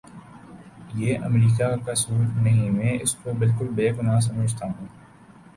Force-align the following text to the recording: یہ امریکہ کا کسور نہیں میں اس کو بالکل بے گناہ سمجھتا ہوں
یہ 0.93 1.17
امریکہ 1.19 1.67
کا 1.75 1.91
کسور 1.91 2.23
نہیں 2.37 2.71
میں 2.71 2.97
اس 3.01 3.15
کو 3.15 3.33
بالکل 3.39 3.67
بے 3.75 3.91
گناہ 3.91 4.19
سمجھتا 4.19 4.67
ہوں 4.67 4.87